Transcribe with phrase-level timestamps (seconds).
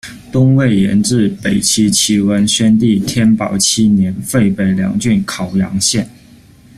[0.31, 6.09] 东魏沿置，北齐齐文宣帝天保七年，废北梁郡、考阳县。